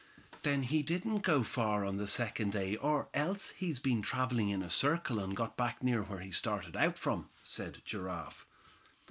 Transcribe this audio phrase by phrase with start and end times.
[0.41, 4.63] "Then he didn't go far on the second day, or else he's been traveling in
[4.63, 8.47] a circle and got back near where he started out from," said Giraffe.